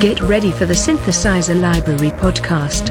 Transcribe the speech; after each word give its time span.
Get 0.00 0.20
ready 0.20 0.52
for 0.52 0.64
the 0.64 0.74
Synthesizer 0.74 1.60
Library 1.60 2.12
podcast. 2.12 2.86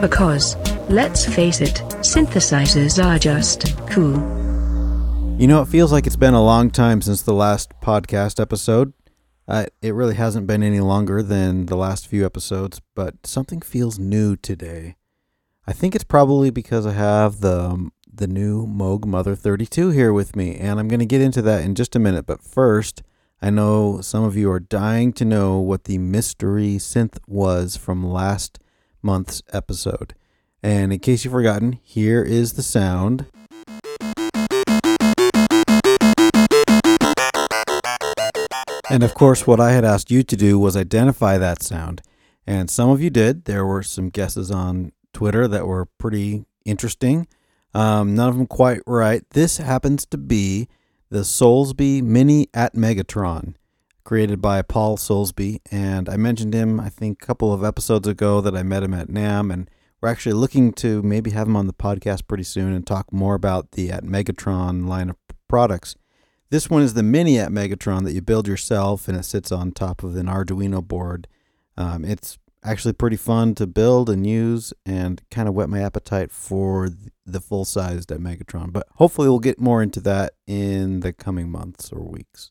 Because, 0.00 0.56
let's 0.88 1.26
face 1.26 1.60
it, 1.60 1.82
synthesizers 1.98 3.04
are 3.04 3.18
just 3.18 3.76
cool. 3.88 4.14
You 5.36 5.48
know, 5.48 5.60
it 5.60 5.66
feels 5.66 5.90
like 5.90 6.06
it's 6.06 6.14
been 6.14 6.34
a 6.34 6.44
long 6.44 6.70
time 6.70 7.02
since 7.02 7.22
the 7.22 7.34
last 7.34 7.72
podcast 7.82 8.38
episode. 8.38 8.92
Uh, 9.48 9.66
it 9.82 9.94
really 9.94 10.14
hasn't 10.14 10.46
been 10.46 10.62
any 10.62 10.78
longer 10.78 11.24
than 11.24 11.66
the 11.66 11.76
last 11.76 12.06
few 12.06 12.24
episodes, 12.24 12.80
but 12.94 13.26
something 13.26 13.60
feels 13.60 13.98
new 13.98 14.36
today. 14.36 14.94
I 15.66 15.72
think 15.72 15.94
it's 15.94 16.04
probably 16.04 16.50
because 16.50 16.86
I 16.86 16.92
have 16.92 17.40
the 17.40 17.60
um, 17.60 17.92
the 18.12 18.26
new 18.26 18.66
Moog 18.66 19.04
Mother 19.04 19.34
32 19.34 19.90
here 19.90 20.12
with 20.12 20.34
me, 20.34 20.56
and 20.56 20.80
I'm 20.80 20.88
going 20.88 21.00
to 21.00 21.06
get 21.06 21.20
into 21.20 21.42
that 21.42 21.64
in 21.64 21.74
just 21.74 21.94
a 21.94 21.98
minute. 21.98 22.26
But 22.26 22.42
first, 22.42 23.02
I 23.42 23.50
know 23.50 24.00
some 24.00 24.24
of 24.24 24.36
you 24.36 24.50
are 24.50 24.60
dying 24.60 25.12
to 25.14 25.24
know 25.24 25.58
what 25.58 25.84
the 25.84 25.98
mystery 25.98 26.76
synth 26.76 27.18
was 27.26 27.76
from 27.76 28.04
last 28.04 28.58
month's 29.02 29.42
episode. 29.52 30.14
And 30.62 30.92
in 30.92 30.98
case 30.98 31.24
you've 31.24 31.32
forgotten, 31.32 31.78
here 31.82 32.22
is 32.22 32.54
the 32.54 32.62
sound. 32.62 33.26
And 38.90 39.02
of 39.02 39.14
course, 39.14 39.46
what 39.46 39.60
I 39.60 39.72
had 39.72 39.84
asked 39.84 40.10
you 40.10 40.22
to 40.22 40.36
do 40.36 40.58
was 40.58 40.76
identify 40.76 41.38
that 41.38 41.62
sound. 41.62 42.02
And 42.46 42.68
some 42.68 42.90
of 42.90 43.00
you 43.00 43.08
did. 43.08 43.44
There 43.44 43.64
were 43.64 43.82
some 43.82 44.08
guesses 44.08 44.50
on 44.50 44.92
Twitter 45.12 45.48
that 45.48 45.66
were 45.66 45.86
pretty 45.98 46.44
interesting. 46.64 47.26
Um, 47.74 48.14
none 48.14 48.28
of 48.28 48.36
them 48.36 48.46
quite 48.46 48.80
right. 48.86 49.22
This 49.30 49.58
happens 49.58 50.06
to 50.06 50.18
be 50.18 50.68
the 51.10 51.20
Soulsby 51.20 52.02
Mini 52.02 52.46
Atmegatron, 52.46 53.54
created 54.04 54.40
by 54.40 54.62
Paul 54.62 54.96
Soulsby. 54.96 55.60
And 55.70 56.08
I 56.08 56.16
mentioned 56.16 56.54
him, 56.54 56.80
I 56.80 56.88
think, 56.88 57.22
a 57.22 57.26
couple 57.26 57.52
of 57.52 57.64
episodes 57.64 58.08
ago 58.08 58.40
that 58.40 58.56
I 58.56 58.62
met 58.62 58.82
him 58.82 58.94
at 58.94 59.08
NAMM. 59.08 59.52
And 59.52 59.70
we're 60.00 60.08
actually 60.08 60.32
looking 60.32 60.72
to 60.74 61.02
maybe 61.02 61.30
have 61.30 61.46
him 61.46 61.56
on 61.56 61.66
the 61.66 61.72
podcast 61.72 62.26
pretty 62.26 62.44
soon 62.44 62.72
and 62.72 62.86
talk 62.86 63.12
more 63.12 63.34
about 63.34 63.72
the 63.72 63.90
Atmegatron 63.90 64.88
line 64.88 65.10
of 65.10 65.16
products. 65.48 65.94
This 66.50 66.68
one 66.68 66.82
is 66.82 66.94
the 66.94 67.04
Mini 67.04 67.34
Atmegatron 67.34 68.02
that 68.04 68.12
you 68.12 68.20
build 68.20 68.48
yourself, 68.48 69.06
and 69.06 69.16
it 69.16 69.24
sits 69.24 69.52
on 69.52 69.70
top 69.70 70.02
of 70.02 70.16
an 70.16 70.26
Arduino 70.26 70.82
board. 70.82 71.28
Um, 71.76 72.04
it's 72.04 72.38
actually 72.64 72.92
pretty 72.92 73.16
fun 73.16 73.54
to 73.56 73.66
build 73.66 74.10
and 74.10 74.26
use 74.26 74.72
and 74.84 75.22
kind 75.30 75.48
of 75.48 75.54
whet 75.54 75.68
my 75.68 75.80
appetite 75.80 76.30
for 76.30 76.88
the 77.24 77.40
full 77.40 77.64
sized 77.64 78.10
Atmegatron. 78.10 78.72
But 78.72 78.86
hopefully, 78.94 79.28
we'll 79.28 79.38
get 79.38 79.60
more 79.60 79.82
into 79.82 80.00
that 80.00 80.34
in 80.46 81.00
the 81.00 81.12
coming 81.12 81.50
months 81.50 81.92
or 81.92 82.02
weeks. 82.04 82.50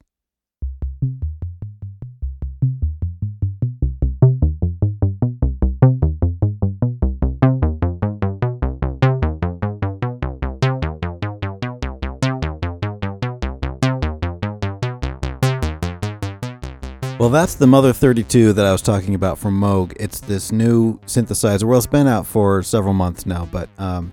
Well, 17.29 17.39
that's 17.39 17.53
the 17.53 17.67
Mother 17.67 17.93
32 17.93 18.53
that 18.53 18.65
I 18.65 18.71
was 18.71 18.81
talking 18.81 19.13
about 19.13 19.37
from 19.37 19.61
Moog. 19.61 19.95
It's 19.99 20.19
this 20.19 20.51
new 20.51 20.97
synthesizer. 21.01 21.65
Well, 21.65 21.77
it's 21.77 21.85
been 21.85 22.07
out 22.07 22.25
for 22.25 22.63
several 22.63 22.95
months 22.95 23.27
now, 23.27 23.47
but 23.51 23.69
um, 23.77 24.11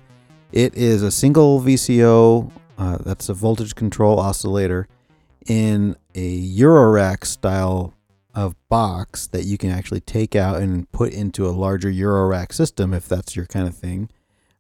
it 0.53 0.75
is 0.75 1.03
a 1.03 1.11
single 1.11 1.63
VCO. 1.63 2.51
Uh, 2.77 2.99
that's 2.99 3.31
a 3.31 3.33
voltage 3.33 3.75
control 3.75 4.21
oscillator 4.21 4.87
in 5.47 5.97
a 6.15 6.59
Eurorack 6.59 7.25
style 7.25 7.95
of 8.35 8.55
box 8.69 9.27
that 9.29 9.45
you 9.45 9.57
can 9.57 9.71
actually 9.71 10.01
take 10.01 10.37
out 10.37 10.61
and 10.61 10.93
put 10.93 11.15
into 11.15 11.47
a 11.47 11.57
larger 11.57 11.91
Eurorack 11.91 12.53
system 12.53 12.93
if 12.93 13.09
that's 13.09 13.35
your 13.35 13.47
kind 13.47 13.67
of 13.67 13.75
thing. 13.75 14.11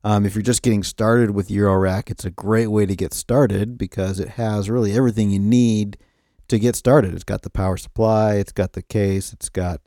Um, 0.02 0.24
if 0.24 0.34
you're 0.34 0.40
just 0.40 0.62
getting 0.62 0.82
started 0.82 1.32
with 1.32 1.50
Eurorack, 1.50 2.10
it's 2.10 2.24
a 2.24 2.30
great 2.30 2.68
way 2.68 2.86
to 2.86 2.96
get 2.96 3.12
started 3.12 3.76
because 3.76 4.18
it 4.18 4.30
has 4.30 4.70
really 4.70 4.96
everything 4.96 5.28
you 5.28 5.40
need 5.40 5.98
to 6.48 6.58
get 6.58 6.76
started. 6.76 7.14
It's 7.14 7.24
got 7.24 7.42
the 7.42 7.50
power 7.50 7.76
supply, 7.76 8.34
it's 8.34 8.52
got 8.52 8.72
the 8.72 8.82
case, 8.82 9.32
it's 9.32 9.48
got 9.48 9.80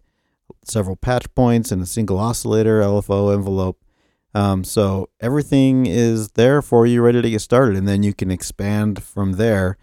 several 0.64 0.96
patch 0.96 1.34
points 1.36 1.72
and 1.72 1.81
a 1.81 1.86
single 1.86 2.20
oscillator, 2.20 2.81
LFO 2.81 3.34
envelope. 3.34 3.80
Um, 4.34 4.64
so 4.64 5.09
everything 5.20 5.86
is 5.86 6.30
there 6.31 6.62
for 6.62 6.86
you, 6.86 7.02
ready 7.02 7.22
to 7.22 7.30
get 7.30 7.42
started, 7.42 7.75
and 7.75 7.88
then 7.88 8.03
you 8.03 8.14
can 8.14 8.30
expand 8.30 9.02
from 9.02 9.34
there, 9.34 9.78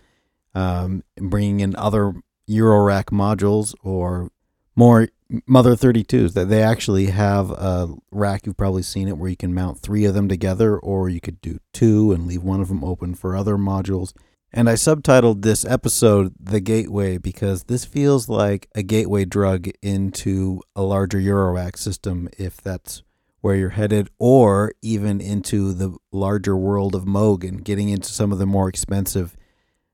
um, 0.54 1.02
bringing 1.16 1.60
in 1.60 1.74
other 1.76 2.14
Eurorack 2.48 3.06
modules 3.06 3.74
or 3.82 4.30
more 4.76 5.08
Mother 5.46 5.74
32s. 5.74 6.34
That 6.34 6.48
they 6.48 6.62
actually 6.62 7.06
have 7.06 7.50
a 7.50 7.92
rack. 8.12 8.46
You've 8.46 8.56
probably 8.56 8.82
seen 8.82 9.08
it 9.08 9.18
where 9.18 9.28
you 9.30 9.36
can 9.36 9.52
mount 9.52 9.80
three 9.80 10.04
of 10.04 10.14
them 10.14 10.28
together, 10.28 10.78
or 10.78 11.08
you 11.08 11.20
could 11.20 11.40
do 11.40 11.58
two 11.72 12.12
and 12.12 12.26
leave 12.26 12.44
one 12.44 12.60
of 12.60 12.68
them 12.68 12.84
open 12.84 13.14
for 13.14 13.34
other 13.34 13.56
modules. 13.56 14.12
And 14.56 14.70
I 14.70 14.72
subtitled 14.72 15.42
this 15.42 15.66
episode 15.66 16.32
The 16.40 16.60
Gateway 16.60 17.18
because 17.18 17.64
this 17.64 17.84
feels 17.84 18.30
like 18.30 18.70
a 18.74 18.82
gateway 18.82 19.26
drug 19.26 19.68
into 19.82 20.62
a 20.74 20.80
larger 20.80 21.18
Eurorack 21.18 21.76
system, 21.76 22.30
if 22.38 22.56
that's 22.62 23.02
where 23.42 23.54
you're 23.54 23.68
headed, 23.68 24.08
or 24.18 24.72
even 24.80 25.20
into 25.20 25.74
the 25.74 25.94
larger 26.10 26.56
world 26.56 26.94
of 26.94 27.04
Moog 27.04 27.46
and 27.46 27.66
getting 27.66 27.90
into 27.90 28.08
some 28.08 28.32
of 28.32 28.38
the 28.38 28.46
more 28.46 28.66
expensive 28.66 29.36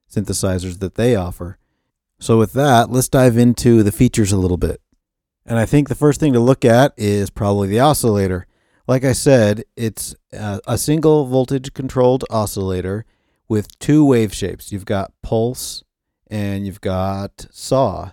synthesizers 0.09 0.79
that 0.79 0.95
they 0.95 1.17
offer. 1.17 1.59
So, 2.21 2.39
with 2.39 2.53
that, 2.53 2.89
let's 2.89 3.09
dive 3.09 3.37
into 3.37 3.83
the 3.83 3.91
features 3.91 4.31
a 4.31 4.39
little 4.39 4.59
bit. 4.59 4.81
And 5.45 5.59
I 5.59 5.67
think 5.67 5.89
the 5.89 5.97
first 5.97 6.21
thing 6.21 6.35
to 6.35 6.41
look 6.41 6.65
at 6.65 6.95
is 6.97 7.31
probably 7.31 7.67
the 7.67 7.81
oscillator. 7.81 8.47
Like 8.87 9.03
I 9.03 9.13
said, 9.13 9.65
it's 9.77 10.15
a, 10.33 10.79
single 10.79 11.27
voltage 11.27 11.75
controlled 11.75 12.25
oscillator 12.31 13.07
with 13.49 13.79
two 13.79 14.05
wave 14.05 14.35
shapes. 14.35 14.73
You've 14.73 14.85
got 14.85 15.13
pulse 15.23 15.85
and 16.29 16.67
you've 16.67 16.81
got 16.81 17.47
saw. 17.51 18.13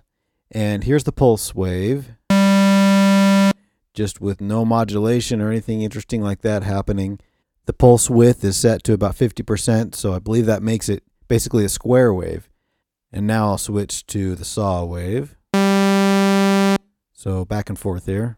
And 0.52 0.84
here's 0.84 1.04
the 1.04 1.12
pulse 1.12 1.54
wave, 1.54 2.12
just 3.94 4.20
with 4.20 4.42
no 4.42 4.66
modulation 4.66 5.42
or 5.42 5.50
anything 5.50 5.82
interesting 5.82 6.22
like 6.22 6.42
that 6.42 6.64
happening. 6.64 7.20
The 7.66 7.74
pulse 7.74 8.10
width 8.10 8.44
is 8.44 8.58
set 8.58 8.84
to 8.86 8.94
about 8.94 9.16
50%, 9.16 9.94
so 9.94 10.14
I 10.14 10.20
believe 10.20 10.48
that 10.48 10.64
makes 10.64 10.90
it 10.90 11.04
basically 11.28 11.64
a 11.66 11.70
square 11.70 12.14
wave. 12.14 12.50
And 13.12 13.28
now 13.28 13.50
I'll 13.50 13.58
switch 13.58 14.06
to 14.08 14.36
the 14.36 14.46
saw 14.46 14.84
wave. 14.86 15.36
So 17.14 17.46
back 17.46 17.70
and 17.70 17.78
forth 17.78 18.06
here. 18.06 18.36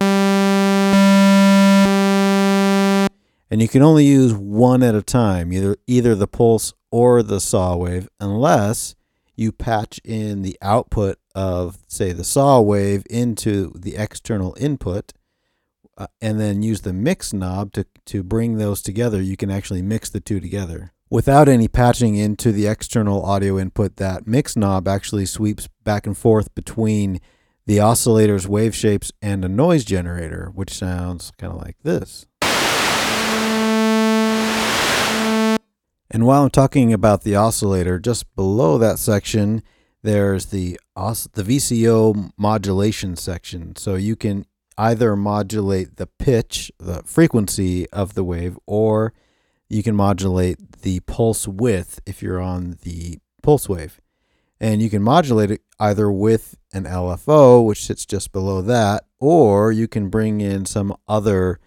And 3.52 3.62
you 3.62 3.68
can 3.68 3.82
only 3.82 4.06
use 4.06 4.34
one 4.34 4.82
at 4.82 4.96
a 4.96 5.02
time, 5.02 5.52
either 5.52 5.76
either 5.88 6.16
the 6.16 6.28
pulse 6.28 6.74
or 6.92 7.24
the 7.24 7.40
saw 7.40 7.76
wave, 7.76 8.08
unless 8.20 8.96
you 9.36 9.52
patch 9.52 10.00
in 10.04 10.42
the 10.42 10.58
output 10.62 11.18
of, 11.34 11.80
say, 11.88 12.12
the 12.12 12.24
saw 12.24 12.60
wave 12.62 13.04
into 13.10 13.72
the 13.76 13.96
external 13.96 14.56
input, 14.60 15.14
uh, 15.98 16.08
and 16.22 16.40
then 16.40 16.62
use 16.62 16.82
the 16.82 16.94
mix 16.94 17.34
knob 17.34 17.72
to, 17.74 17.86
to 18.06 18.24
bring 18.24 18.58
those 18.58 18.82
together. 18.82 19.22
You 19.22 19.38
can 19.38 19.50
actually 19.50 19.82
mix 19.82 20.10
the 20.10 20.20
two 20.20 20.40
together. 20.40 20.92
Without 21.10 21.50
any 21.50 21.68
patching 21.68 22.16
into 22.16 22.52
the 22.52 22.68
external 22.68 23.24
audio 23.24 23.60
input, 23.60 23.98
that 23.98 24.28
mix 24.28 24.56
knob 24.56 24.88
actually 24.88 25.26
sweeps 25.26 25.68
back 25.84 26.08
and 26.08 26.18
forth 26.18 26.54
between 26.56 27.20
the 27.66 27.80
oscillator's 27.80 28.48
wave 28.48 28.74
shapes 28.74 29.12
and 29.22 29.44
a 29.44 29.50
noise 29.50 29.84
generator, 29.84 30.52
which 30.56 30.74
sounds 30.74 31.32
kind 31.38 31.54
of 31.54 31.60
like 31.60 31.78
this. 31.84 32.28
And 36.14 36.26
while 36.26 36.44
I'm 36.44 36.50
talking 36.50 36.92
about 36.92 37.24
the 37.24 37.38
oscillator, 37.38 37.98
just 37.98 38.36
below 38.36 38.78
that 38.78 39.00
section, 39.00 39.64
there's 40.04 40.48
the 40.48 40.78
the 40.94 41.44
VCO 41.44 42.32
modulation 42.38 43.16
section. 43.16 43.78
So 43.78 43.96
you 43.96 44.18
can 44.18 44.46
either 44.78 45.16
modulate 45.16 45.96
the 45.96 46.08
pitch, 46.08 46.70
the 46.80 47.02
frequency 47.04 47.90
of 47.92 48.14
the 48.14 48.26
wave, 48.26 48.60
or 48.66 49.14
you 49.70 49.82
can 49.84 49.96
modulate 49.96 50.82
the 50.82 51.00
pulse 51.02 51.48
width 51.48 52.02
if 52.06 52.22
you're 52.22 52.42
on 52.42 52.78
the 52.84 53.20
pulse 53.42 53.70
wave. 53.70 54.02
And 54.60 54.82
you 54.82 54.90
can 54.90 55.02
modulate 55.02 55.50
it 55.50 55.62
either 55.80 56.12
with 56.12 56.58
an 56.74 56.84
LFO, 56.84 57.66
which 57.66 57.86
sits 57.86 58.06
just 58.06 58.34
below 58.34 58.62
that, 58.62 59.06
or 59.18 59.72
you 59.72 59.88
can 59.88 60.10
bring 60.10 60.42
in 60.42 60.66
some 60.66 60.96
other 61.08 61.60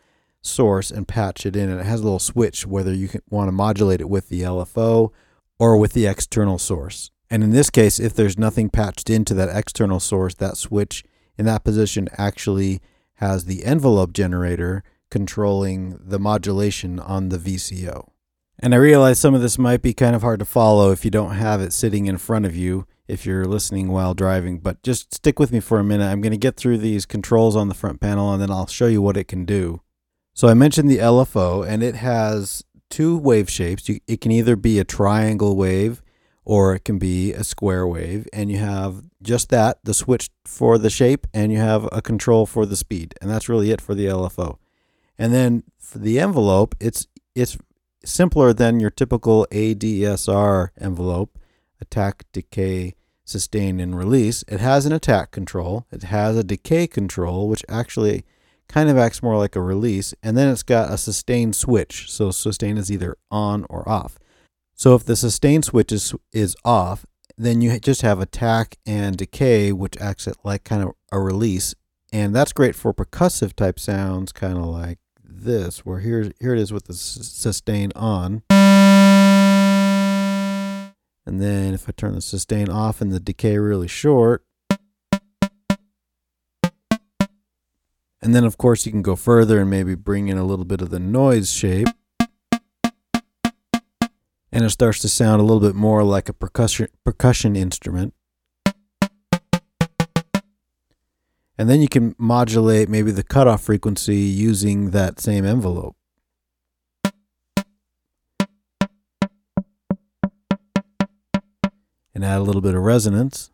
source 0.47 0.91
and 0.91 1.09
patch 1.09 1.47
it 1.47 1.57
in. 1.57 1.69
And 1.69 1.81
it 1.81 1.87
has 1.87 2.01
a 2.01 2.05
little 2.05 2.19
switch 2.19 2.67
whether 2.67 2.93
you 2.93 3.09
want 3.31 3.49
to 3.49 3.53
modulate 3.53 4.01
it 4.01 4.09
with 4.09 4.29
the 4.29 4.43
LFO 4.43 5.11
or 5.59 5.77
with 5.77 5.93
the 5.93 6.07
external 6.07 6.59
source. 6.59 7.11
And 7.31 7.43
in 7.43 7.51
this 7.51 7.71
case, 7.71 7.99
if 7.99 8.15
there's 8.15 8.39
nothing 8.39 8.71
patched 8.71 9.11
into 9.11 9.35
that 9.35 9.55
external 9.55 10.01
source, 10.01 10.35
that 10.35 10.57
switch 10.57 11.05
in 11.37 11.47
that 11.47 11.65
position 11.65 12.09
actually 12.17 12.81
has 13.15 13.45
the 13.45 13.65
envelope 13.65 14.13
generator 14.13 14.83
controlling 15.11 15.99
the 16.01 16.19
modulation 16.19 16.99
on 16.99 17.29
the 17.29 17.39
VCO. 17.39 18.09
And 18.59 18.75
I 18.75 18.79
realize 18.79 19.19
some 19.19 19.35
of 19.35 19.43
this 19.43 19.59
might 19.59 19.83
be 19.83 19.93
kind 19.93 20.15
of 20.15 20.23
hard 20.23 20.39
to 20.39 20.45
follow 20.45 20.91
if 20.91 21.05
you 21.05 21.11
don't 21.11 21.35
have 21.35 21.61
it 21.61 21.73
sitting 21.73 22.07
in 22.07 22.19
front 22.19 22.47
of 22.47 22.55
you 22.57 22.87
if 23.07 23.27
you're 23.27 23.45
listening 23.45 23.89
while 23.89 24.15
driving, 24.15 24.59
but 24.59 24.83
just 24.83 25.13
stick 25.13 25.39
with 25.39 25.53
me 25.53 25.61
for 25.61 25.79
a 25.79 25.85
minute. 25.85 26.07
I'm 26.07 26.21
going 26.21 26.33
to 26.33 26.39
get 26.39 26.57
through 26.57 26.79
these 26.79 27.05
controls 27.05 27.57
on 27.57 27.69
the 27.69 27.75
front 27.75 28.01
panel 28.01 28.33
and 28.33 28.41
then 28.41 28.51
I'll 28.51 28.67
show 28.67 28.87
you 28.87 29.03
what 29.03 29.17
it 29.17 29.29
can 29.29 29.45
do. 29.45 29.83
So 30.35 30.49
I 30.49 30.55
mentioned 30.55 30.91
the 30.91 30.99
LFO 30.99 31.67
and 31.67 31.83
it 31.83 31.95
has 31.95 32.65
two 32.91 33.17
wave 33.17 33.49
shapes. 33.49 33.89
You, 33.89 34.01
it 34.09 34.21
can 34.21 34.33
either 34.33 34.57
be 34.57 34.81
a 34.81 34.85
triangle 34.85 35.57
wave 35.57 36.03
or 36.45 36.75
it 36.75 36.85
can 36.85 36.99
be 36.99 37.33
a 37.33 37.45
square 37.45 37.87
wave 37.87 38.27
and 38.33 38.51
you 38.51 38.59
have 38.59 39.05
just 39.23 39.49
that, 39.51 39.79
the 39.85 39.95
switch 39.95 40.31
for 40.45 40.77
the 40.77 40.91
shape 40.91 41.29
and 41.33 41.53
you 41.53 41.59
have 41.59 41.89
a 41.93 42.03
control 42.03 42.47
for 42.47 42.67
the 42.67 42.77
speed. 42.77 43.15
And 43.23 43.31
that's 43.31 43.49
really 43.49 43.71
it 43.71 43.81
for 43.81 43.95
the 43.95 44.07
LFO. 44.07 44.59
And 45.17 45.33
then 45.33 45.63
for 45.79 45.99
the 45.99 46.19
envelope, 46.19 46.75
it's 46.81 47.07
it's 47.37 47.57
simpler 48.05 48.53
than 48.53 48.81
your 48.81 48.91
typical 48.91 49.47
ADSR 49.53 50.71
envelope, 50.81 51.39
attack, 51.81 52.25
decay, 52.33 52.95
sustain, 53.25 53.79
and 53.79 53.97
release. 53.97 54.45
It 54.49 54.61
has 54.61 54.85
an 54.85 54.93
attack 54.93 55.31
control. 55.31 55.87
It 55.93 56.03
has 56.05 56.37
a 56.37 56.45
decay 56.45 56.89
control, 56.89 57.49
which 57.49 57.65
actually 57.69 58.25
kind 58.69 58.89
of 58.89 58.99
acts 58.99 59.23
more 59.23 59.37
like 59.37 59.57
a 59.57 59.63
release. 59.63 60.15
And 60.23 60.37
then 60.37 60.49
it's 60.49 60.63
got 60.63 60.93
a 60.93 60.99
sustain 60.99 61.53
switch. 61.53 62.11
So 62.11 62.31
sustain 62.31 62.79
is 62.79 62.91
either 62.91 63.17
on 63.31 63.65
or 63.69 63.89
off. 63.89 64.19
So 64.75 64.95
if 64.95 65.05
the 65.05 65.17
sustain 65.17 65.63
switch 65.63 65.93
is, 65.93 66.15
is 66.33 66.57
off, 66.65 67.07
then 67.37 67.61
you 67.61 67.79
just 67.81 68.03
have 68.03 68.21
attack 68.21 68.77
and 68.87 69.17
decay, 69.17 69.73
which 69.73 69.97
acts 70.01 70.29
like 70.45 70.65
kind 70.65 70.83
of 70.83 70.93
a 71.11 71.21
release. 71.21 71.75
And 72.13 72.35
that's 72.35 72.53
great 72.53 72.75
for 72.75 72.95
percussive 72.95 73.55
type 73.55 73.81
sounds, 73.81 74.33
kind 74.33 74.57
of 74.57 74.65
like 74.65 74.99
this, 75.23 75.85
where 75.85 76.01
here, 76.01 76.33
here 76.41 76.55
it 76.55 76.61
is 76.61 76.73
with 76.73 76.85
the 76.85 76.95
sustain 76.95 77.93
on. 77.97 78.43
And 81.27 81.41
then 81.41 81.75
if 81.75 81.89
I 81.89 81.93
turn 81.93 82.15
the 82.15 82.21
sustain 82.21 82.69
off 82.69 83.01
and 83.01 83.11
the 83.11 83.19
decay 83.19 83.59
really 83.59 83.89
short, 83.89 84.45
and 88.25 88.35
then 88.35 88.45
of 88.45 88.57
course 88.57 88.87
you 88.87 88.91
can 88.91 89.03
go 89.03 89.17
further 89.17 89.61
and 89.61 89.69
maybe 89.69 89.95
bring 89.95 90.29
in 90.29 90.39
a 90.39 90.45
little 90.45 90.65
bit 90.65 90.81
of 90.81 90.89
the 90.89 90.99
noise 90.99 91.53
shape. 91.53 91.89
And 94.51 94.65
it 94.65 94.71
starts 94.71 95.01
to 95.01 95.11
sound 95.11 95.43
a 95.43 95.45
little 95.45 95.61
bit 95.61 95.75
more 95.75 96.03
like 96.03 96.31
a 96.31 96.33
percussion 96.33 96.89
percussion 97.05 97.55
instrument. 97.55 98.15
And 101.59 101.69
then 101.69 101.83
you 101.83 101.89
can 101.89 102.17
modulate 102.19 102.89
maybe 102.89 103.11
the 103.11 103.23
cutoff 103.23 103.63
frequency 103.63 104.17
using 104.17 104.91
that 104.93 105.21
same 105.21 105.45
envelope. 105.45 105.95
And 112.15 112.25
add 112.25 112.39
a 112.39 112.43
little 112.43 112.63
bit 112.63 112.75
of 112.75 112.83
resonance. 112.83 113.51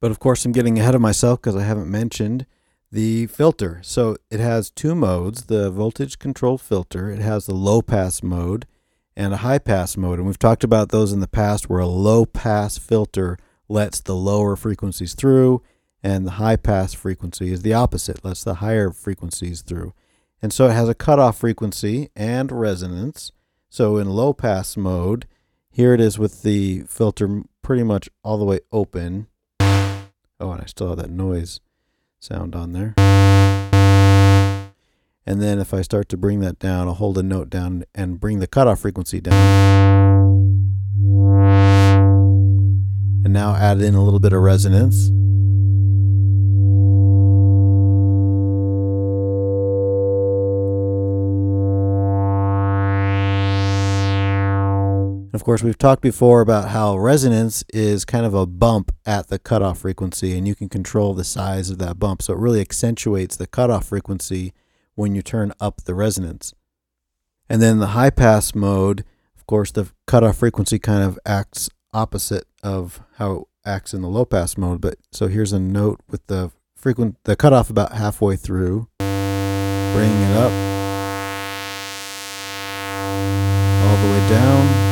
But 0.00 0.10
of 0.10 0.18
course, 0.18 0.44
I'm 0.44 0.52
getting 0.52 0.78
ahead 0.78 0.94
of 0.94 1.00
myself 1.00 1.40
because 1.40 1.56
I 1.56 1.62
haven't 1.62 1.90
mentioned 1.90 2.46
the 2.90 3.26
filter. 3.26 3.80
So 3.82 4.16
it 4.30 4.40
has 4.40 4.70
two 4.70 4.94
modes 4.94 5.44
the 5.44 5.70
voltage 5.70 6.18
control 6.18 6.58
filter, 6.58 7.10
it 7.10 7.20
has 7.20 7.46
the 7.46 7.54
low 7.54 7.82
pass 7.82 8.22
mode 8.22 8.66
and 9.16 9.34
a 9.34 9.38
high 9.38 9.58
pass 9.58 9.96
mode. 9.96 10.18
And 10.18 10.26
we've 10.26 10.38
talked 10.38 10.64
about 10.64 10.88
those 10.88 11.12
in 11.12 11.20
the 11.20 11.28
past 11.28 11.68
where 11.68 11.80
a 11.80 11.86
low 11.86 12.24
pass 12.24 12.78
filter 12.78 13.36
lets 13.68 14.00
the 14.00 14.16
lower 14.16 14.56
frequencies 14.56 15.14
through 15.14 15.62
and 16.02 16.26
the 16.26 16.32
high 16.32 16.56
pass 16.56 16.94
frequency 16.94 17.52
is 17.52 17.62
the 17.62 17.74
opposite, 17.74 18.24
lets 18.24 18.42
the 18.42 18.54
higher 18.54 18.90
frequencies 18.90 19.60
through. 19.60 19.92
And 20.42 20.52
so 20.52 20.66
it 20.68 20.72
has 20.72 20.88
a 20.88 20.94
cutoff 20.94 21.38
frequency 21.38 22.08
and 22.16 22.50
resonance. 22.50 23.32
So 23.68 23.98
in 23.98 24.08
low 24.08 24.32
pass 24.32 24.76
mode, 24.76 25.26
here 25.70 25.92
it 25.92 26.00
is 26.00 26.18
with 26.18 26.42
the 26.42 26.80
filter 26.88 27.42
pretty 27.62 27.82
much 27.82 28.08
all 28.24 28.38
the 28.38 28.44
way 28.44 28.60
open. 28.72 29.26
Oh, 30.40 30.52
and 30.52 30.62
I 30.62 30.64
still 30.64 30.88
have 30.88 30.96
that 30.96 31.10
noise 31.10 31.60
sound 32.18 32.56
on 32.56 32.72
there. 32.72 32.94
And 35.26 35.42
then 35.42 35.58
if 35.58 35.74
I 35.74 35.82
start 35.82 36.08
to 36.08 36.16
bring 36.16 36.40
that 36.40 36.58
down, 36.58 36.88
I'll 36.88 36.94
hold 36.94 37.18
a 37.18 37.22
note 37.22 37.50
down 37.50 37.84
and 37.94 38.18
bring 38.18 38.38
the 38.38 38.46
cutoff 38.46 38.80
frequency 38.80 39.20
down. 39.20 39.34
And 43.22 43.34
now 43.34 43.54
add 43.54 43.82
in 43.82 43.94
a 43.94 44.02
little 44.02 44.18
bit 44.18 44.32
of 44.32 44.40
resonance. 44.40 45.10
Of 55.40 55.44
course, 55.44 55.62
we've 55.62 55.78
talked 55.78 56.02
before 56.02 56.42
about 56.42 56.68
how 56.68 56.98
resonance 56.98 57.64
is 57.72 58.04
kind 58.04 58.26
of 58.26 58.34
a 58.34 58.44
bump 58.44 58.92
at 59.06 59.28
the 59.28 59.38
cutoff 59.38 59.78
frequency, 59.78 60.36
and 60.36 60.46
you 60.46 60.54
can 60.54 60.68
control 60.68 61.14
the 61.14 61.24
size 61.24 61.70
of 61.70 61.78
that 61.78 61.98
bump. 61.98 62.20
So 62.20 62.34
it 62.34 62.38
really 62.38 62.60
accentuates 62.60 63.36
the 63.36 63.46
cutoff 63.46 63.86
frequency 63.86 64.52
when 64.96 65.14
you 65.14 65.22
turn 65.22 65.54
up 65.58 65.84
the 65.84 65.94
resonance. 65.94 66.52
And 67.48 67.62
then 67.62 67.78
the 67.78 67.86
high 67.96 68.10
pass 68.10 68.54
mode, 68.54 69.02
of 69.34 69.46
course, 69.46 69.72
the 69.72 69.90
cutoff 70.06 70.36
frequency 70.36 70.78
kind 70.78 71.02
of 71.02 71.18
acts 71.24 71.70
opposite 71.94 72.44
of 72.62 73.00
how 73.16 73.32
it 73.32 73.44
acts 73.64 73.94
in 73.94 74.02
the 74.02 74.08
low 74.08 74.26
pass 74.26 74.58
mode. 74.58 74.82
But 74.82 74.96
so 75.10 75.28
here's 75.28 75.54
a 75.54 75.58
note 75.58 76.00
with 76.06 76.26
the 76.26 76.50
frequent 76.76 77.16
the 77.24 77.34
cutoff 77.34 77.70
about 77.70 77.92
halfway 77.92 78.36
through, 78.36 78.88
bringing 78.98 80.20
it 80.20 80.36
up 80.36 80.52
all 83.82 83.96
the 83.96 84.12
way 84.12 84.28
down. 84.28 84.89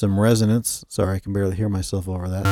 Some 0.00 0.18
resonance. 0.18 0.82
Sorry, 0.88 1.16
I 1.16 1.18
can 1.20 1.32
barely 1.32 1.56
hear 1.56 1.68
myself 1.68 2.08
over 2.08 2.26
that. 2.28 2.46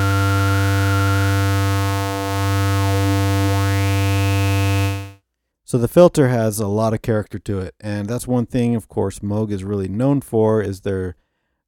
So 5.64 5.76
the 5.76 5.88
filter 5.88 6.28
has 6.28 6.60
a 6.60 6.66
lot 6.66 6.94
of 6.94 7.02
character 7.02 7.38
to 7.40 7.58
it, 7.58 7.74
and 7.80 8.08
that's 8.08 8.26
one 8.26 8.46
thing, 8.46 8.74
of 8.74 8.88
course, 8.88 9.18
Moog 9.18 9.50
is 9.50 9.64
really 9.64 9.88
known 9.88 10.20
for 10.20 10.62
is 10.62 10.82
their 10.82 11.16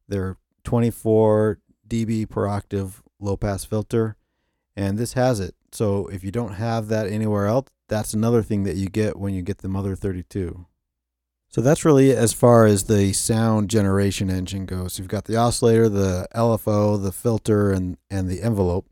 their 0.08 0.36
24 0.64 1.58
dB 1.86 2.28
per 2.28 2.46
octave 2.46 3.02
low 3.18 3.36
pass 3.36 3.64
filter, 3.64 4.16
and 4.76 4.98
this 4.98 5.14
has 5.14 5.40
it. 5.40 5.54
So 5.72 6.06
if 6.08 6.24
you 6.24 6.30
don't 6.30 6.54
have 6.54 6.88
that 6.88 7.06
anywhere 7.06 7.46
else, 7.46 7.68
that's 7.88 8.14
another 8.14 8.42
thing 8.42 8.64
that 8.64 8.76
you 8.76 8.88
get 8.88 9.18
when 9.18 9.34
you 9.34 9.42
get 9.42 9.58
the 9.58 9.68
Mother 9.68 9.94
32. 9.94 10.66
So 11.52 11.60
that's 11.60 11.84
really 11.84 12.12
as 12.12 12.32
far 12.32 12.64
as 12.64 12.84
the 12.84 13.12
sound 13.12 13.70
generation 13.70 14.30
engine 14.30 14.66
goes. 14.66 15.00
You've 15.00 15.08
got 15.08 15.24
the 15.24 15.34
oscillator, 15.34 15.88
the 15.88 16.28
LFO, 16.32 17.02
the 17.02 17.10
filter, 17.10 17.72
and, 17.72 17.96
and 18.08 18.28
the 18.28 18.40
envelope. 18.40 18.86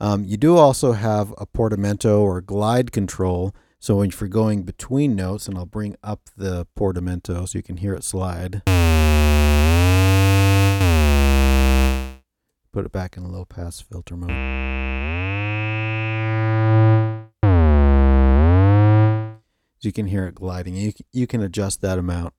Um, 0.00 0.24
you 0.24 0.36
do 0.36 0.56
also 0.56 0.90
have 0.92 1.32
a 1.38 1.46
portamento 1.46 2.20
or 2.20 2.40
glide 2.40 2.90
control. 2.90 3.54
So 3.78 3.96
when 3.96 4.10
you're 4.10 4.28
going 4.28 4.64
between 4.64 5.14
notes, 5.14 5.46
and 5.46 5.56
I'll 5.56 5.66
bring 5.66 5.94
up 6.02 6.22
the 6.36 6.66
portamento 6.74 7.44
so 7.44 7.56
you 7.56 7.62
can 7.62 7.76
hear 7.76 7.94
it 7.94 8.02
slide. 8.02 8.62
Put 12.72 12.86
it 12.86 12.92
back 12.92 13.16
in 13.16 13.30
low 13.30 13.44
pass 13.44 13.80
filter 13.80 14.16
mode. 14.16 14.30
You 19.84 19.92
can 19.92 20.06
hear 20.06 20.26
it 20.26 20.34
gliding. 20.34 20.76
You, 20.76 20.92
you 21.12 21.26
can 21.26 21.42
adjust 21.42 21.80
that 21.80 21.98
amount. 21.98 22.34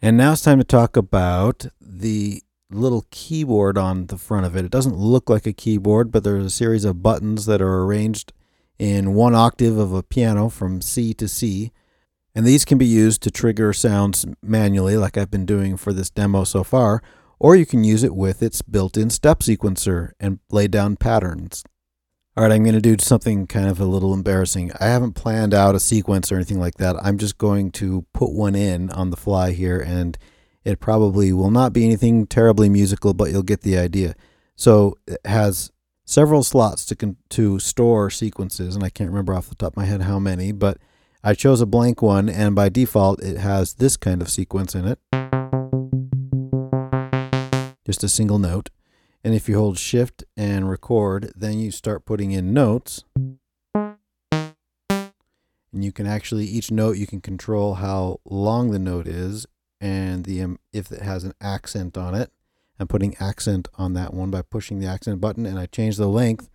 And 0.00 0.16
now 0.16 0.32
it's 0.32 0.42
time 0.42 0.58
to 0.58 0.64
talk 0.64 0.96
about 0.96 1.66
the 1.80 2.42
little 2.70 3.06
keyboard 3.10 3.78
on 3.78 4.06
the 4.06 4.18
front 4.18 4.46
of 4.46 4.56
it. 4.56 4.64
It 4.64 4.70
doesn't 4.70 4.96
look 4.96 5.28
like 5.28 5.46
a 5.46 5.52
keyboard, 5.52 6.12
but 6.12 6.22
there's 6.24 6.44
a 6.44 6.50
series 6.50 6.84
of 6.84 7.02
buttons 7.02 7.46
that 7.46 7.62
are 7.62 7.82
arranged 7.82 8.32
in 8.78 9.14
one 9.14 9.34
octave 9.34 9.76
of 9.76 9.92
a 9.92 10.02
piano 10.02 10.48
from 10.48 10.80
C 10.80 11.12
to 11.14 11.26
C. 11.26 11.72
And 12.34 12.46
these 12.46 12.64
can 12.64 12.78
be 12.78 12.86
used 12.86 13.22
to 13.22 13.30
trigger 13.30 13.72
sounds 13.72 14.24
manually, 14.42 14.96
like 14.96 15.16
I've 15.16 15.30
been 15.30 15.46
doing 15.46 15.76
for 15.76 15.92
this 15.92 16.10
demo 16.10 16.44
so 16.44 16.62
far, 16.62 17.02
or 17.40 17.56
you 17.56 17.66
can 17.66 17.82
use 17.82 18.04
it 18.04 18.14
with 18.14 18.42
its 18.42 18.62
built 18.62 18.96
in 18.96 19.10
step 19.10 19.40
sequencer 19.40 20.12
and 20.20 20.38
lay 20.50 20.68
down 20.68 20.96
patterns. 20.96 21.64
All 22.38 22.44
right, 22.44 22.52
I'm 22.52 22.62
going 22.62 22.76
to 22.76 22.80
do 22.80 22.94
something 23.00 23.48
kind 23.48 23.66
of 23.66 23.80
a 23.80 23.84
little 23.84 24.14
embarrassing. 24.14 24.70
I 24.78 24.84
haven't 24.84 25.14
planned 25.14 25.52
out 25.52 25.74
a 25.74 25.80
sequence 25.80 26.30
or 26.30 26.36
anything 26.36 26.60
like 26.60 26.76
that. 26.76 26.94
I'm 27.02 27.18
just 27.18 27.36
going 27.36 27.72
to 27.72 28.06
put 28.12 28.30
one 28.30 28.54
in 28.54 28.90
on 28.90 29.10
the 29.10 29.16
fly 29.16 29.50
here, 29.50 29.80
and 29.80 30.16
it 30.62 30.78
probably 30.78 31.32
will 31.32 31.50
not 31.50 31.72
be 31.72 31.84
anything 31.84 32.28
terribly 32.28 32.68
musical, 32.68 33.12
but 33.12 33.32
you'll 33.32 33.42
get 33.42 33.62
the 33.62 33.76
idea. 33.76 34.14
So 34.54 34.96
it 35.08 35.18
has 35.24 35.72
several 36.04 36.44
slots 36.44 36.84
to 36.86 36.94
con- 36.94 37.16
to 37.30 37.58
store 37.58 38.08
sequences, 38.08 38.76
and 38.76 38.84
I 38.84 38.90
can't 38.90 39.10
remember 39.10 39.34
off 39.34 39.48
the 39.48 39.56
top 39.56 39.72
of 39.72 39.76
my 39.76 39.86
head 39.86 40.02
how 40.02 40.20
many, 40.20 40.52
but 40.52 40.78
I 41.24 41.34
chose 41.34 41.60
a 41.60 41.66
blank 41.66 42.02
one, 42.02 42.28
and 42.28 42.54
by 42.54 42.68
default, 42.68 43.20
it 43.20 43.38
has 43.38 43.74
this 43.74 43.96
kind 43.96 44.22
of 44.22 44.28
sequence 44.28 44.76
in 44.76 44.86
it. 44.86 45.00
Just 47.84 48.04
a 48.04 48.08
single 48.08 48.38
note. 48.38 48.70
And 49.28 49.34
if 49.34 49.46
you 49.46 49.58
hold 49.58 49.78
shift 49.78 50.24
and 50.38 50.70
record, 50.70 51.34
then 51.36 51.58
you 51.58 51.70
start 51.70 52.06
putting 52.06 52.30
in 52.30 52.54
notes. 52.54 53.04
And 53.74 55.12
you 55.70 55.92
can 55.92 56.06
actually 56.06 56.46
each 56.46 56.70
note 56.70 56.96
you 56.96 57.06
can 57.06 57.20
control 57.20 57.74
how 57.74 58.20
long 58.24 58.70
the 58.70 58.78
note 58.78 59.06
is 59.06 59.46
and 59.82 60.24
the 60.24 60.40
um, 60.40 60.58
if 60.72 60.90
it 60.90 61.02
has 61.02 61.24
an 61.24 61.34
accent 61.42 61.98
on 61.98 62.14
it. 62.14 62.32
I'm 62.80 62.88
putting 62.88 63.18
accent 63.20 63.68
on 63.74 63.92
that 63.92 64.14
one 64.14 64.30
by 64.30 64.40
pushing 64.40 64.78
the 64.78 64.86
accent 64.86 65.20
button, 65.20 65.44
and 65.44 65.58
I 65.58 65.66
change 65.66 65.98
the 65.98 66.08
length 66.08 66.48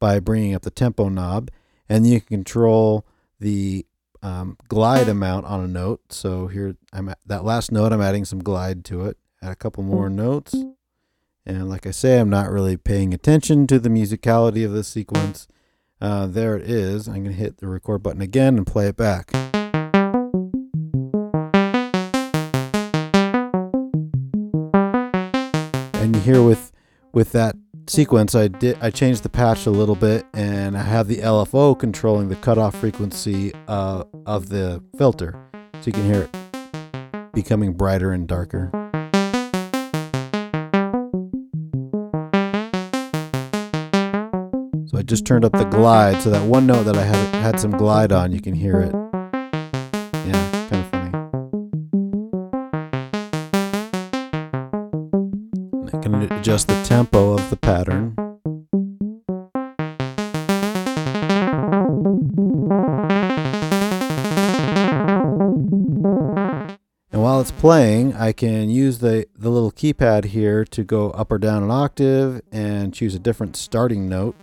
by 0.00 0.18
bringing 0.18 0.54
up 0.54 0.62
the 0.62 0.70
tempo 0.70 1.10
knob, 1.10 1.50
and 1.90 2.06
you 2.06 2.22
can 2.22 2.38
control 2.38 3.04
the 3.38 3.84
um, 4.22 4.56
glide 4.68 5.10
amount 5.10 5.44
on 5.44 5.62
a 5.62 5.68
note. 5.68 6.10
So 6.10 6.46
here 6.46 6.74
I'm 6.90 7.10
at 7.10 7.18
that 7.26 7.44
last 7.44 7.70
note. 7.70 7.92
I'm 7.92 8.00
adding 8.00 8.24
some 8.24 8.42
glide 8.42 8.82
to 8.86 9.04
it. 9.04 9.18
Add 9.42 9.52
a 9.52 9.56
couple 9.56 9.82
more 9.84 10.08
notes, 10.08 10.54
and 11.46 11.68
like 11.68 11.86
I 11.86 11.90
say, 11.90 12.18
I'm 12.18 12.30
not 12.30 12.50
really 12.50 12.76
paying 12.76 13.12
attention 13.12 13.66
to 13.66 13.78
the 13.78 13.90
musicality 13.90 14.64
of 14.64 14.72
this 14.72 14.88
sequence. 14.88 15.46
Uh, 16.00 16.26
there 16.26 16.56
it 16.56 16.68
is. 16.68 17.06
I'm 17.06 17.24
going 17.24 17.26
to 17.26 17.32
hit 17.32 17.58
the 17.58 17.68
record 17.68 18.02
button 18.02 18.22
again 18.22 18.56
and 18.56 18.66
play 18.66 18.88
it 18.88 18.96
back. 18.96 19.30
And 25.94 26.16
here 26.16 26.42
with 26.42 26.72
with 27.12 27.32
that 27.32 27.56
sequence, 27.86 28.34
I 28.34 28.48
did 28.48 28.78
I 28.80 28.90
changed 28.90 29.22
the 29.22 29.28
patch 29.28 29.66
a 29.66 29.70
little 29.70 29.94
bit, 29.94 30.26
and 30.34 30.76
I 30.76 30.82
have 30.82 31.08
the 31.08 31.18
LFO 31.18 31.78
controlling 31.78 32.28
the 32.28 32.36
cutoff 32.36 32.74
frequency 32.76 33.52
uh, 33.68 34.04
of 34.26 34.48
the 34.48 34.82
filter, 34.96 35.38
so 35.52 35.86
you 35.86 35.92
can 35.92 36.04
hear 36.04 36.22
it 36.22 36.36
becoming 37.32 37.72
brighter 37.72 38.12
and 38.12 38.28
darker. 38.28 38.83
Just 45.04 45.26
turned 45.26 45.44
up 45.44 45.52
the 45.52 45.64
glide, 45.64 46.22
so 46.22 46.30
that 46.30 46.46
one 46.46 46.66
note 46.66 46.84
that 46.84 46.96
I 46.96 47.04
had 47.04 47.34
had 47.42 47.60
some 47.60 47.72
glide 47.72 48.10
on, 48.10 48.32
you 48.32 48.40
can 48.40 48.54
hear 48.54 48.80
it. 48.80 48.94
Yeah, 50.26 50.68
kind 50.70 50.82
of 50.82 50.90
funny. 50.90 51.10
And 55.72 55.90
I 55.92 55.98
can 56.00 56.14
adjust 56.32 56.68
the 56.68 56.82
tempo 56.84 57.34
of 57.34 57.50
the 57.50 57.56
pattern. 57.56 58.14
And 67.12 67.22
while 67.22 67.40
it's 67.40 67.52
playing, 67.52 68.14
I 68.14 68.32
can 68.32 68.70
use 68.70 69.00
the, 69.00 69.26
the 69.36 69.50
little 69.50 69.70
keypad 69.70 70.24
here 70.26 70.64
to 70.64 70.82
go 70.82 71.10
up 71.10 71.30
or 71.30 71.38
down 71.38 71.62
an 71.62 71.70
octave 71.70 72.40
and 72.50 72.94
choose 72.94 73.14
a 73.14 73.18
different 73.18 73.56
starting 73.56 74.08
note. 74.08 74.34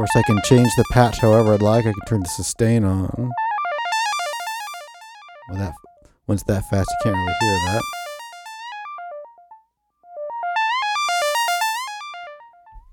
Course, 0.00 0.16
I 0.16 0.22
can 0.22 0.40
change 0.44 0.70
the 0.78 0.84
patch 0.92 1.18
however 1.18 1.52
I'd 1.52 1.60
like. 1.60 1.84
I 1.84 1.92
can 1.92 2.00
turn 2.06 2.20
the 2.20 2.28
sustain 2.28 2.84
on. 2.84 3.30
Well, 5.50 5.58
that 5.58 5.74
once 6.26 6.42
that 6.44 6.64
fast, 6.70 6.88
you 6.88 6.96
can't 7.02 7.16
really 7.16 7.34
hear 7.42 7.54
that. 7.66 7.82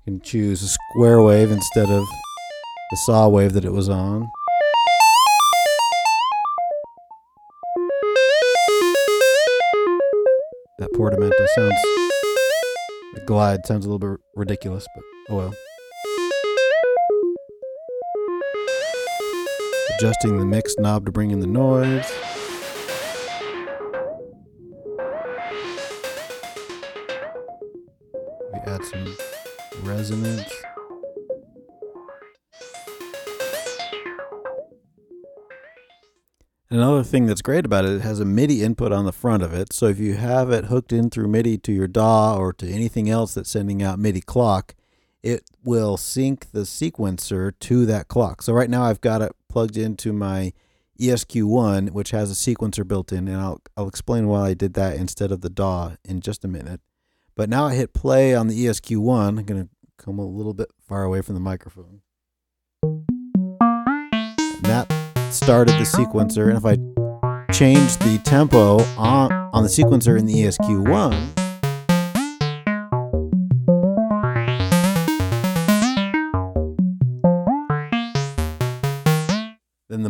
You 0.04 0.12
can 0.12 0.20
choose 0.20 0.62
a 0.62 0.68
square 0.68 1.22
wave 1.22 1.50
instead 1.50 1.88
of 1.88 2.04
the 2.90 2.96
saw 3.06 3.26
wave 3.26 3.54
that 3.54 3.64
it 3.64 3.72
was 3.72 3.88
on. 3.88 4.28
That 10.78 10.92
portamento 10.92 11.46
sounds. 11.56 11.72
The 13.14 13.24
glide 13.26 13.64
sounds 13.64 13.86
a 13.86 13.88
little 13.88 13.98
bit 13.98 14.20
ridiculous, 14.34 14.86
but 14.94 15.04
oh 15.30 15.36
well. 15.36 15.54
Adjusting 20.00 20.38
the 20.38 20.46
mix 20.46 20.76
knob 20.78 21.06
to 21.06 21.10
bring 21.10 21.32
in 21.32 21.40
the 21.40 21.46
noise. 21.48 22.08
We 28.52 28.60
add 28.64 28.84
some 28.84 29.16
resonance. 29.82 30.52
Another 36.70 37.02
thing 37.02 37.26
that's 37.26 37.42
great 37.42 37.64
about 37.64 37.84
it, 37.84 37.90
it 37.90 38.02
has 38.02 38.20
a 38.20 38.24
MIDI 38.24 38.62
input 38.62 38.92
on 38.92 39.04
the 39.04 39.10
front 39.10 39.42
of 39.42 39.52
it. 39.52 39.72
So 39.72 39.86
if 39.86 39.98
you 39.98 40.14
have 40.14 40.52
it 40.52 40.66
hooked 40.66 40.92
in 40.92 41.10
through 41.10 41.26
MIDI 41.26 41.58
to 41.58 41.72
your 41.72 41.88
DAW 41.88 42.36
or 42.38 42.52
to 42.52 42.70
anything 42.70 43.10
else 43.10 43.34
that's 43.34 43.50
sending 43.50 43.82
out 43.82 43.98
MIDI 43.98 44.20
clock, 44.20 44.76
it 45.24 45.42
will 45.64 45.96
sync 45.96 46.52
the 46.52 46.60
sequencer 46.60 47.52
to 47.58 47.84
that 47.86 48.06
clock. 48.06 48.42
So 48.42 48.52
right 48.52 48.70
now 48.70 48.84
I've 48.84 49.00
got 49.00 49.22
it 49.22 49.32
plugged 49.58 49.76
into 49.76 50.12
my 50.12 50.52
ESQ1, 51.00 51.90
which 51.90 52.12
has 52.12 52.30
a 52.30 52.34
sequencer 52.34 52.86
built 52.86 53.10
in, 53.10 53.26
and 53.26 53.38
I'll, 53.40 53.60
I'll 53.76 53.88
explain 53.88 54.28
why 54.28 54.50
I 54.50 54.54
did 54.54 54.74
that 54.74 54.94
instead 54.94 55.32
of 55.32 55.40
the 55.40 55.50
DAW 55.50 55.96
in 56.04 56.20
just 56.20 56.44
a 56.44 56.48
minute. 56.48 56.80
But 57.34 57.48
now 57.48 57.66
I 57.66 57.74
hit 57.74 57.92
play 57.92 58.36
on 58.36 58.46
the 58.46 58.66
ESQ1. 58.66 59.38
I'm 59.38 59.42
going 59.42 59.64
to 59.64 59.68
come 59.96 60.20
a 60.20 60.24
little 60.24 60.54
bit 60.54 60.70
far 60.78 61.02
away 61.02 61.22
from 61.22 61.34
the 61.34 61.40
microphone. 61.40 62.02
And 62.84 64.62
that 64.62 64.86
started 65.32 65.72
the 65.72 65.84
sequencer, 65.84 66.46
and 66.46 66.56
if 66.56 66.64
I 66.64 66.76
change 67.52 67.96
the 67.96 68.20
tempo 68.22 68.78
on, 68.96 69.32
on 69.52 69.64
the 69.64 69.68
sequencer 69.68 70.16
in 70.16 70.26
the 70.26 70.34
ESQ1, 70.34 71.37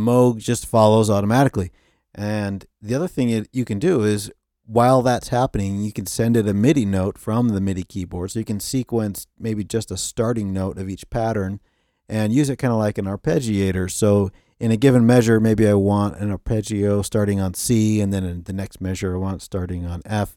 Moog 0.09 0.39
just 0.39 0.67
follows 0.67 1.11
automatically. 1.11 1.71
And 2.15 2.65
the 2.81 2.95
other 2.95 3.09
thing 3.09 3.31
it, 3.31 3.49
you 3.53 3.65
can 3.65 3.79
do 3.79 4.03
is 4.03 4.33
while 4.67 5.03
that's 5.03 5.29
happening, 5.29 5.83
you 5.83 5.93
can 5.93 6.07
send 6.07 6.37
it 6.37 6.49
a 6.49 6.55
MIDI 6.55 6.85
note 6.85 7.19
from 7.19 7.51
the 7.51 7.61
MIDI 7.61 7.85
keyboard. 7.85 8.31
So 8.31 8.39
you 8.39 8.45
can 8.45 8.61
sequence 8.61 9.27
maybe 9.39 9.65
just 9.65 9.91
a 9.91 9.97
starting 9.97 10.53
note 10.53 10.79
of 10.79 10.89
each 10.89 11.09
pattern 11.11 11.61
and 12.09 12.33
use 12.33 12.51
it 12.51 12.57
kind 12.57 12.73
of 12.73 12.79
like 12.79 12.99
an 12.99 13.05
arpeggiator. 13.05 13.91
So 13.91 14.31
in 14.59 14.71
a 14.71 14.77
given 14.77 15.07
measure, 15.07 15.41
maybe 15.41 15.69
I 15.69 15.75
want 15.75 16.17
an 16.17 16.31
arpeggio 16.31 17.03
starting 17.03 17.41
on 17.41 17.55
C, 17.55 18.01
and 18.01 18.13
then 18.13 18.25
in 18.25 18.43
the 18.43 18.53
next 18.53 18.81
measure, 18.81 19.15
I 19.15 19.19
want 19.19 19.43
starting 19.43 19.87
on 19.87 20.03
F. 20.05 20.37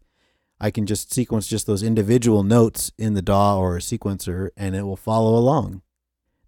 I 0.59 0.69
can 0.69 0.85
just 0.85 1.11
sequence 1.11 1.47
just 1.47 1.65
those 1.65 1.81
individual 1.81 2.43
notes 2.43 2.91
in 2.97 3.15
the 3.15 3.23
DAW 3.23 3.59
or 3.59 3.77
a 3.77 3.79
sequencer, 3.79 4.49
and 4.55 4.75
it 4.75 4.83
will 4.83 4.95
follow 4.95 5.35
along. 5.35 5.81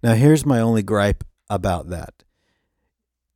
Now, 0.03 0.13
here's 0.13 0.45
my 0.45 0.59
only 0.59 0.83
gripe 0.83 1.23
about 1.49 1.89
that 1.89 2.23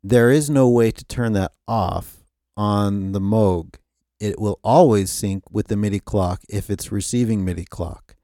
there 0.09 0.31
is 0.31 0.49
no 0.49 0.69
way 0.69 0.89
to 0.89 1.03
turn 1.03 1.33
that 1.33 1.51
off 1.67 2.23
on 2.55 3.11
the 3.11 3.19
Moog. 3.19 3.75
It 4.19 4.39
will 4.39 4.59
always 4.63 5.11
sync 5.11 5.43
with 5.51 5.67
the 5.67 5.75
MIDI 5.75 5.99
clock 5.99 6.41
if 6.49 6.69
it's 6.69 6.91
receiving 6.91 7.43
MIDI 7.43 7.65
clock. 7.65 8.15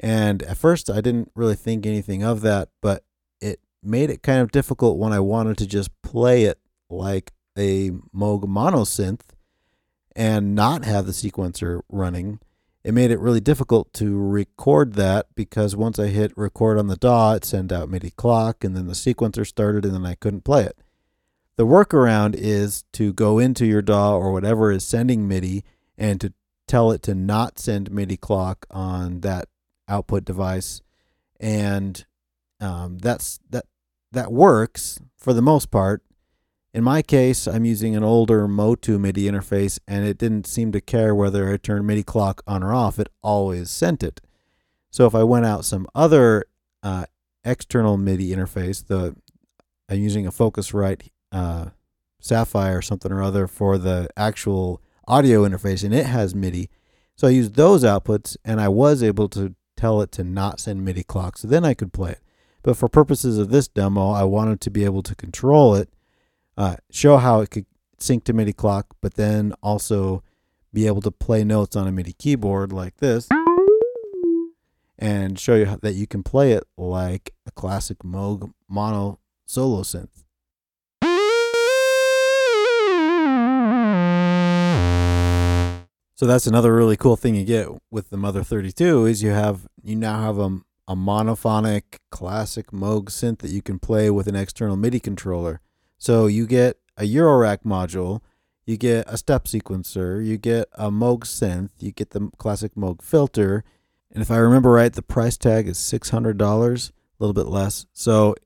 And 0.00 0.42
at 0.42 0.56
first, 0.56 0.90
I 0.90 1.00
didn't 1.00 1.30
really 1.36 1.54
think 1.54 1.86
anything 1.86 2.24
of 2.24 2.40
that, 2.40 2.70
but 2.80 3.04
it 3.40 3.60
made 3.82 4.10
it 4.10 4.22
kind 4.22 4.40
of 4.40 4.50
difficult 4.50 4.98
when 4.98 5.12
I 5.12 5.20
wanted 5.20 5.58
to 5.58 5.66
just 5.66 5.90
play 6.02 6.42
it 6.42 6.58
like 6.90 7.32
a 7.56 7.90
Moog 8.14 8.48
mono 8.48 8.82
synth 8.82 9.22
and 10.16 10.56
not 10.56 10.84
have 10.84 11.06
the 11.06 11.12
sequencer 11.12 11.82
running. 11.88 12.40
It 12.82 12.94
made 12.94 13.12
it 13.12 13.20
really 13.20 13.40
difficult 13.40 13.92
to 13.94 14.18
record 14.18 14.94
that 14.94 15.26
because 15.36 15.76
once 15.76 16.00
I 16.00 16.08
hit 16.08 16.36
record 16.36 16.78
on 16.78 16.88
the 16.88 16.96
DAW, 16.96 17.34
it 17.34 17.44
sent 17.44 17.70
out 17.70 17.88
MIDI 17.88 18.10
clock 18.10 18.64
and 18.64 18.76
then 18.76 18.88
the 18.88 18.94
sequencer 18.94 19.46
started 19.46 19.84
and 19.84 19.94
then 19.94 20.04
I 20.04 20.16
couldn't 20.16 20.42
play 20.42 20.64
it. 20.64 20.76
The 21.62 21.68
workaround 21.68 22.34
is 22.34 22.82
to 22.94 23.12
go 23.12 23.38
into 23.38 23.64
your 23.64 23.82
DAW 23.82 24.16
or 24.16 24.32
whatever 24.32 24.72
is 24.72 24.84
sending 24.84 25.28
MIDI 25.28 25.62
and 25.96 26.20
to 26.20 26.32
tell 26.66 26.90
it 26.90 27.04
to 27.04 27.14
not 27.14 27.60
send 27.60 27.92
MIDI 27.92 28.16
clock 28.16 28.66
on 28.68 29.20
that 29.20 29.46
output 29.86 30.24
device, 30.24 30.82
and 31.38 32.04
um, 32.58 32.98
that's 32.98 33.38
that 33.50 33.66
that 34.10 34.32
works 34.32 34.98
for 35.16 35.32
the 35.32 35.40
most 35.40 35.70
part. 35.70 36.02
In 36.74 36.82
my 36.82 37.00
case, 37.00 37.46
I'm 37.46 37.64
using 37.64 37.94
an 37.94 38.02
older 38.02 38.48
Motu 38.48 38.98
MIDI 38.98 39.30
interface, 39.30 39.78
and 39.86 40.04
it 40.04 40.18
didn't 40.18 40.48
seem 40.48 40.72
to 40.72 40.80
care 40.80 41.14
whether 41.14 41.48
I 41.48 41.58
turned 41.58 41.86
MIDI 41.86 42.02
clock 42.02 42.42
on 42.44 42.64
or 42.64 42.74
off. 42.74 42.98
It 42.98 43.08
always 43.22 43.70
sent 43.70 44.02
it. 44.02 44.20
So 44.90 45.06
if 45.06 45.14
I 45.14 45.22
went 45.22 45.46
out 45.46 45.64
some 45.64 45.86
other 45.94 46.46
uh, 46.82 47.04
external 47.44 47.96
MIDI 47.98 48.30
interface, 48.30 48.84
the 48.84 49.14
I'm 49.88 50.00
using 50.00 50.26
a 50.26 50.32
Focusrite 50.32 51.10
uh, 51.32 51.66
Saffire 52.22 52.78
or 52.78 52.82
something 52.82 53.10
or 53.10 53.22
other 53.22 53.46
for 53.46 53.78
the 53.78 54.08
actual 54.16 54.80
audio 55.08 55.46
interface, 55.46 55.82
and 55.82 55.94
it 55.94 56.06
has 56.06 56.34
MIDI. 56.34 56.70
So 57.16 57.26
I 57.26 57.30
used 57.30 57.56
those 57.56 57.82
outputs, 57.82 58.36
and 58.44 58.60
I 58.60 58.68
was 58.68 59.02
able 59.02 59.28
to 59.30 59.54
tell 59.76 60.00
it 60.00 60.12
to 60.12 60.24
not 60.24 60.60
send 60.60 60.84
MIDI 60.84 61.02
clock, 61.02 61.38
so 61.38 61.48
then 61.48 61.64
I 61.64 61.74
could 61.74 61.92
play 61.92 62.12
it. 62.12 62.20
But 62.62 62.76
for 62.76 62.88
purposes 62.88 63.38
of 63.38 63.50
this 63.50 63.66
demo, 63.66 64.10
I 64.10 64.22
wanted 64.22 64.60
to 64.60 64.70
be 64.70 64.84
able 64.84 65.02
to 65.02 65.14
control 65.16 65.74
it, 65.74 65.88
uh, 66.56 66.76
show 66.90 67.16
how 67.16 67.40
it 67.40 67.50
could 67.50 67.66
sync 67.98 68.24
to 68.24 68.32
MIDI 68.32 68.52
clock, 68.52 68.94
but 69.00 69.14
then 69.14 69.52
also 69.62 70.22
be 70.72 70.86
able 70.86 71.02
to 71.02 71.10
play 71.10 71.44
notes 71.44 71.76
on 71.76 71.88
a 71.88 71.92
MIDI 71.92 72.12
keyboard 72.12 72.72
like 72.72 72.96
this 72.98 73.28
and 75.02 75.36
show 75.38 75.56
you 75.56 75.66
how, 75.66 75.76
that 75.82 75.94
you 75.94 76.06
can 76.06 76.22
play 76.22 76.52
it 76.52 76.64
like 76.76 77.34
a 77.44 77.50
classic 77.50 77.98
Moog 78.04 78.52
mono 78.68 79.18
solo 79.44 79.82
synth. 79.82 80.21
So 86.22 86.28
that's 86.28 86.46
another 86.46 86.72
really 86.72 86.96
cool 86.96 87.16
thing 87.16 87.34
you 87.34 87.44
get 87.44 87.66
with 87.90 88.10
the 88.10 88.16
Mother 88.16 88.44
32 88.44 89.06
is 89.06 89.24
you 89.24 89.30
have 89.30 89.66
you 89.82 89.96
now 89.96 90.22
have 90.22 90.38
a, 90.38 90.60
a 90.86 90.94
monophonic 90.94 91.98
classic 92.12 92.70
Moog 92.70 93.06
synth 93.06 93.38
that 93.38 93.50
you 93.50 93.60
can 93.60 93.80
play 93.80 94.08
with 94.08 94.28
an 94.28 94.36
external 94.36 94.76
MIDI 94.76 95.00
controller. 95.00 95.60
So 95.98 96.28
you 96.28 96.46
get 96.46 96.78
a 96.96 97.02
Eurorack 97.02 97.64
module, 97.64 98.20
you 98.64 98.76
get 98.76 99.04
a 99.08 99.16
step 99.16 99.46
sequencer, 99.46 100.24
you 100.24 100.38
get 100.38 100.68
a 100.74 100.92
Moog 100.92 101.24
synth, 101.24 101.70
you 101.80 101.90
get 101.90 102.10
the 102.10 102.30
classic 102.38 102.76
Moog 102.76 103.02
filter, 103.02 103.64
and 104.12 104.22
if 104.22 104.30
I 104.30 104.36
remember 104.36 104.70
right, 104.70 104.92
the 104.92 105.02
price 105.02 105.36
tag 105.36 105.66
is 105.66 105.76
six 105.76 106.10
hundred 106.10 106.38
dollars, 106.38 106.92
a 107.18 107.24
little 107.24 107.34
bit 107.34 107.50
less. 107.50 107.86
So 107.92 108.36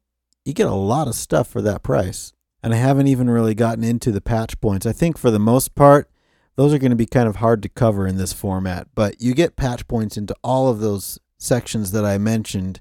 you 0.47 0.55
get 0.55 0.67
a 0.67 0.75
lot 0.75 1.09
of 1.09 1.15
stuff 1.15 1.47
for 1.47 1.61
that 1.61 1.83
price. 1.83 2.33
And 2.63 2.73
I 2.73 2.79
haven't 2.79 3.09
even 3.09 3.29
really 3.29 3.55
gotten 3.55 3.85
into 3.85 4.11
the 4.11 4.23
patch 4.23 4.59
points. 4.63 4.87
I 4.87 4.93
think 4.93 5.19
for 5.19 5.31
the 5.31 5.39
most 5.39 5.75
part, 5.75 6.09
those 6.57 6.75
are 6.75 6.79
going 6.79 6.91
to 6.91 6.97
be 6.97 7.07
kind 7.07 7.29
of 7.29 7.37
hard 7.37 7.63
to 7.63 7.69
cover 7.69 8.07
in 8.07 8.17
this 8.17 8.33
format, 8.33 8.89
but 8.95 9.21
you 9.21 9.35
get 9.35 9.57
patch 9.57 9.87
points 9.87 10.17
into 10.17 10.35
all 10.43 10.69
of 10.69 10.81
those 10.81 11.19
sections 11.39 11.93
that 11.93 12.05
I 12.05 12.19
mentioned. 12.19 12.81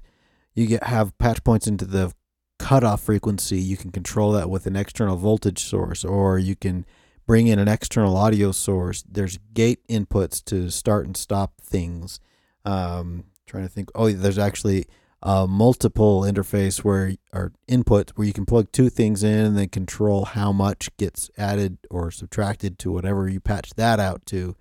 You 0.54 0.66
get 0.66 0.84
have 0.84 1.16
patch 1.18 1.44
points 1.44 1.66
into 1.66 1.84
the 1.84 2.12
cutoff 2.58 3.02
frequency. 3.02 3.58
You 3.58 3.76
can 3.76 3.92
control 3.92 4.32
that 4.32 4.50
with 4.50 4.66
an 4.66 4.76
external 4.76 5.16
voltage 5.16 5.62
source, 5.62 6.04
or 6.04 6.38
you 6.38 6.56
can 6.56 6.86
bring 7.26 7.46
in 7.46 7.58
an 7.58 7.68
external 7.68 8.16
audio 8.16 8.52
source. 8.52 9.04
There's 9.08 9.38
gate 9.52 9.80
inputs 9.88 10.42
to 10.46 10.70
start 10.70 11.06
and 11.06 11.16
stop 11.16 11.60
things. 11.60 12.20
Um, 12.64 13.24
trying 13.46 13.64
to 13.64 13.68
think. 13.68 13.90
Oh, 13.94 14.10
there's 14.10 14.38
actually 14.38 14.86
a 15.22 15.46
multiple 15.46 16.22
interface 16.22 16.84
where 16.84 17.14
or 17.32 17.52
input 17.66 18.10
where 18.14 18.26
you 18.26 18.32
can 18.32 18.46
plug 18.46 18.70
two 18.70 18.88
things 18.88 19.22
in 19.22 19.46
and 19.46 19.58
then 19.58 19.68
control 19.68 20.24
how 20.24 20.52
much 20.52 20.94
gets 20.96 21.30
added 21.38 21.78
or 21.90 22.10
subtracted 22.10 22.78
to 22.78 22.92
whatever 22.92 23.28
you 23.28 23.40
patch 23.40 23.74
that 23.74 23.98
out 23.98 24.24
to. 24.26 24.56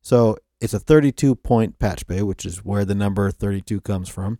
So 0.00 0.36
it's 0.60 0.74
a 0.74 0.78
32 0.78 1.34
point 1.36 1.78
patch 1.78 2.06
bay, 2.06 2.22
which 2.22 2.44
is 2.44 2.64
where 2.64 2.84
the 2.84 2.94
number 2.94 3.30
32 3.30 3.80
comes 3.80 4.08
from. 4.08 4.38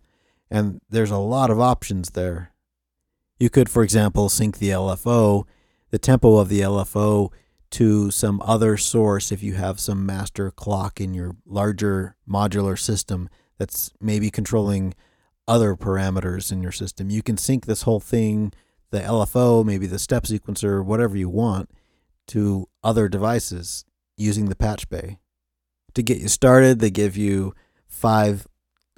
And 0.49 0.81
there's 0.89 1.11
a 1.11 1.17
lot 1.17 1.49
of 1.49 1.59
options 1.59 2.11
there. 2.11 2.51
You 3.39 3.49
could, 3.49 3.69
for 3.69 3.83
example, 3.83 4.29
sync 4.29 4.57
the 4.57 4.69
LFO, 4.69 5.45
the 5.89 5.99
tempo 5.99 6.37
of 6.37 6.49
the 6.49 6.61
LFO 6.61 7.31
to 7.71 8.11
some 8.11 8.41
other 8.45 8.77
source 8.77 9.31
if 9.31 9.41
you 9.41 9.53
have 9.53 9.79
some 9.79 10.05
master 10.05 10.51
clock 10.51 10.99
in 10.99 11.13
your 11.13 11.35
larger 11.45 12.15
modular 12.29 12.77
system 12.77 13.29
that's 13.57 13.91
maybe 14.01 14.29
controlling 14.29 14.93
other 15.51 15.75
parameters 15.75 16.49
in 16.49 16.63
your 16.63 16.71
system. 16.71 17.09
You 17.09 17.21
can 17.21 17.35
sync 17.35 17.65
this 17.65 17.81
whole 17.81 17.99
thing, 17.99 18.53
the 18.89 19.01
LFO, 19.01 19.65
maybe 19.65 19.85
the 19.85 19.99
step 19.99 20.23
sequencer, 20.23 20.81
whatever 20.83 21.17
you 21.17 21.27
want, 21.27 21.69
to 22.27 22.69
other 22.85 23.09
devices 23.09 23.83
using 24.15 24.45
the 24.45 24.55
patch 24.55 24.87
bay. 24.89 25.19
To 25.95 26.01
get 26.01 26.19
you 26.19 26.29
started, 26.29 26.79
they 26.79 26.89
give 26.89 27.17
you 27.17 27.53
five 27.85 28.47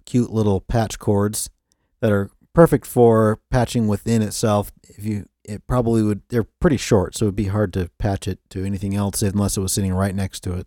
cute 0.05 0.29
little 0.29 0.61
patch 0.61 0.99
cords 0.99 1.49
that 2.01 2.11
are 2.11 2.29
perfect 2.53 2.85
for 2.85 3.39
patching 3.49 3.87
within 3.87 4.21
itself. 4.21 4.71
If 4.83 5.03
you 5.03 5.25
it 5.43 5.65
probably 5.65 6.03
would 6.03 6.21
they're 6.29 6.45
pretty 6.61 6.77
short 6.77 7.13
so 7.15 7.25
it'd 7.25 7.35
be 7.35 7.47
hard 7.47 7.73
to 7.73 7.89
patch 7.97 8.29
it 8.29 8.39
to 8.49 8.63
anything 8.63 8.95
else 8.95 9.21
unless 9.21 9.57
it 9.57 9.59
was 9.59 9.73
sitting 9.73 9.93
right 9.93 10.15
next 10.15 10.39
to 10.39 10.53
it 10.53 10.65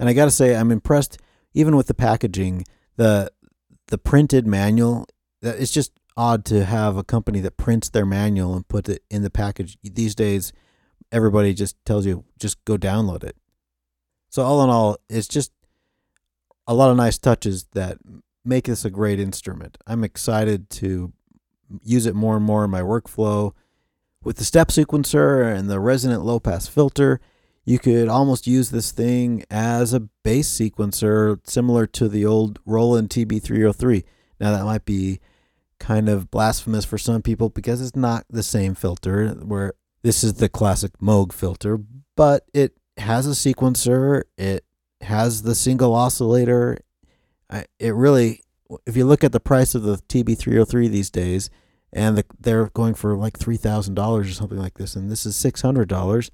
and 0.00 0.08
i 0.08 0.12
got 0.12 0.24
to 0.24 0.32
say 0.32 0.56
i'm 0.56 0.72
impressed 0.72 1.16
even 1.54 1.76
with 1.76 1.86
the 1.86 1.94
packaging 1.94 2.64
the 2.96 3.30
the 3.88 3.98
printed 3.98 4.46
manual—that 4.46 5.60
it's 5.60 5.72
just 5.72 5.92
odd 6.16 6.44
to 6.46 6.64
have 6.64 6.96
a 6.96 7.04
company 7.04 7.40
that 7.40 7.56
prints 7.56 7.88
their 7.88 8.06
manual 8.06 8.54
and 8.54 8.66
put 8.66 8.88
it 8.88 9.02
in 9.10 9.22
the 9.22 9.30
package. 9.30 9.78
These 9.82 10.14
days 10.14 10.52
everybody 11.12 11.54
just 11.54 11.76
tells 11.84 12.06
you 12.06 12.24
just 12.38 12.62
go 12.64 12.76
download 12.76 13.24
it. 13.24 13.36
So 14.30 14.42
all 14.42 14.62
in 14.62 14.70
all 14.70 14.96
it's 15.08 15.28
just 15.28 15.52
a 16.66 16.74
lot 16.74 16.90
of 16.90 16.96
nice 16.96 17.18
touches 17.18 17.66
that 17.72 17.98
make 18.44 18.64
this 18.64 18.84
a 18.84 18.90
great 18.90 19.20
instrument. 19.20 19.78
I'm 19.86 20.04
excited 20.04 20.70
to 20.70 21.12
use 21.82 22.06
it 22.06 22.14
more 22.14 22.36
and 22.36 22.44
more 22.44 22.64
in 22.64 22.70
my 22.70 22.80
workflow 22.80 23.52
with 24.22 24.36
the 24.36 24.44
step 24.44 24.68
sequencer 24.68 25.54
and 25.54 25.70
the 25.70 25.80
resonant 25.80 26.24
low 26.24 26.40
pass 26.40 26.66
filter, 26.66 27.20
you 27.68 27.78
could 27.78 28.08
almost 28.08 28.46
use 28.46 28.70
this 28.70 28.92
thing 28.92 29.44
as 29.50 29.92
a 29.92 30.00
bass 30.00 30.48
sequencer 30.48 31.38
similar 31.46 31.86
to 31.86 32.08
the 32.08 32.24
old 32.24 32.58
Roland 32.64 33.10
TB303. 33.10 34.04
Now, 34.40 34.52
that 34.52 34.64
might 34.64 34.86
be 34.86 35.20
kind 35.78 36.08
of 36.08 36.30
blasphemous 36.30 36.86
for 36.86 36.96
some 36.96 37.20
people 37.20 37.50
because 37.50 37.82
it's 37.82 37.94
not 37.94 38.24
the 38.30 38.42
same 38.42 38.74
filter, 38.74 39.28
where 39.44 39.74
this 40.02 40.24
is 40.24 40.34
the 40.34 40.48
classic 40.48 40.92
Moog 41.02 41.30
filter, 41.30 41.78
but 42.16 42.46
it 42.54 42.72
has 42.96 43.26
a 43.26 43.32
sequencer, 43.32 44.22
it 44.38 44.64
has 45.02 45.42
the 45.42 45.54
single 45.54 45.94
oscillator. 45.94 46.78
It 47.78 47.94
really, 47.94 48.40
if 48.86 48.96
you 48.96 49.04
look 49.04 49.22
at 49.22 49.32
the 49.32 49.40
price 49.40 49.74
of 49.74 49.82
the 49.82 49.96
TB303 49.96 50.88
these 50.88 51.10
days, 51.10 51.50
and 51.92 52.16
the, 52.16 52.24
they're 52.40 52.70
going 52.70 52.94
for 52.94 53.14
like 53.14 53.38
three 53.38 53.58
thousand 53.58 53.94
dollars 53.94 54.30
or 54.30 54.32
something 54.32 54.58
like 54.58 54.78
this, 54.78 54.96
and 54.96 55.10
this 55.10 55.26
is 55.26 55.36
six 55.36 55.60
hundred 55.60 55.88
dollars. 55.88 56.30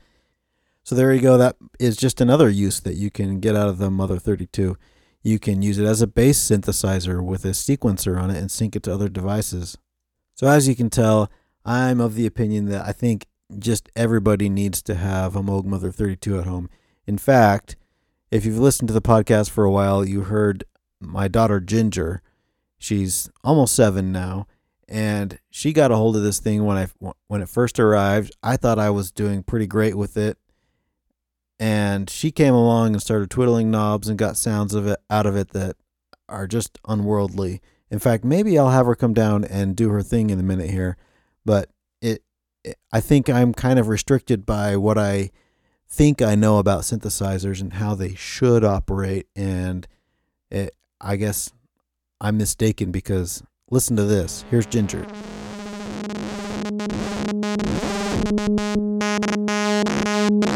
So 0.85 0.95
there 0.95 1.13
you 1.15 1.21
go. 1.21 1.39
That 1.39 1.57
is 1.81 1.97
just 1.97 2.21
another 2.21 2.49
use 2.49 2.81
that 2.81 2.95
you 2.95 3.11
can 3.11 3.41
get 3.41 3.57
out 3.57 3.69
of 3.69 3.79
the 3.79 3.91
Mother 3.91 4.19
32. 4.19 4.77
You 5.23 5.39
can 5.39 5.63
use 5.63 5.79
it 5.79 5.87
as 5.87 6.03
a 6.03 6.07
bass 6.07 6.39
synthesizer 6.39 7.25
with 7.25 7.47
a 7.47 7.49
sequencer 7.49 8.21
on 8.21 8.31
it 8.31 8.37
and 8.37 8.51
sync 8.51 8.77
it 8.77 8.83
to 8.83 8.93
other 8.93 9.09
devices. 9.09 9.79
So 10.35 10.47
as 10.47 10.69
you 10.69 10.77
can 10.77 10.91
tell, 10.91 11.31
I'm 11.65 12.01
of 12.01 12.15
the 12.15 12.27
opinion 12.27 12.67
that 12.67 12.87
I 12.87 12.93
think 12.93 13.27
just 13.59 13.89
everybody 13.97 14.51
needs 14.51 14.83
to 14.83 14.95
have 14.95 15.35
a 15.35 15.43
Moog 15.43 15.65
Mother 15.65 15.91
32 15.91 16.39
at 16.39 16.47
home. 16.47 16.69
In 17.07 17.17
fact, 17.17 17.77
if 18.31 18.45
you've 18.45 18.59
listened 18.59 18.89
to 18.89 18.95
the 18.95 19.01
podcast 19.01 19.51
for 19.51 19.65
a 19.65 19.71
while, 19.71 20.05
you 20.05 20.23
heard 20.23 20.65
my 21.01 21.29
daughter 21.29 21.61
Ginger. 21.61 22.21
She's 22.79 23.31
almost 23.43 23.75
seven 23.75 24.13
now, 24.13 24.47
and 24.87 25.39
she 25.51 25.73
got 25.73 25.93
a 25.93 25.97
hold 25.97 26.17
of 26.17 26.23
this 26.23 26.41
thing 26.41 26.65
when 26.65 26.77
I 26.77 26.89
when 27.29 27.41
it 27.41 27.49
first 27.49 27.81
arrived. 27.81 28.35
I 28.43 28.57
thought 28.57 28.79
I 28.79 28.91
was 28.91 29.11
doing 29.11 29.43
pretty 29.43 29.67
great 29.67 29.97
with 29.97 30.17
it, 30.17 30.37
and 31.59 32.09
she 32.11 32.31
came 32.31 32.55
along 32.55 32.93
and 32.93 33.03
started 33.03 33.31
twiddling 33.31 33.71
knobs 33.71 34.09
and 34.09 34.19
got 34.19 34.37
sounds 34.37 34.75
of 34.75 34.87
it 34.87 34.99
out 35.11 35.27
of 35.27 35.37
it 35.37 35.51
that 35.51 35.77
are 36.29 36.47
just 36.47 36.79
unworldly. 36.87 37.61
In 37.91 37.99
fact, 37.99 38.25
maybe 38.25 38.59
I'll 38.59 38.71
have 38.71 38.87
her 38.87 38.95
come 38.95 39.15
down 39.15 39.45
and 39.45 39.77
do 39.77 39.91
her 39.91 40.03
thing 40.03 40.31
in 40.31 40.41
a 40.41 40.43
minute 40.43 40.71
here, 40.71 40.97
but 41.45 41.71
it, 42.01 42.23
it 42.65 42.79
I 42.93 43.01
think 43.01 43.29
I'm 43.29 43.55
kind 43.55 43.79
of 43.79 43.89
restricted 43.89 44.45
by 44.45 44.77
what 44.77 44.99
I 44.99 45.31
think 45.89 46.23
I 46.23 46.35
know 46.35 46.59
about 46.59 46.83
synthesizers 46.83 47.61
and 47.61 47.75
how 47.75 47.95
they 47.95 48.15
should 48.15 48.65
operate, 48.65 49.27
and 49.37 49.87
it, 50.51 50.75
I 51.01 51.17
guess 51.17 51.53
I'm 52.21 52.37
mistaken 52.37 52.91
because 52.91 53.43
Listen 53.71 53.97
to 53.97 54.05
this. 54.05 54.45
Here's 54.51 54.67
Ginger. 54.67 55.05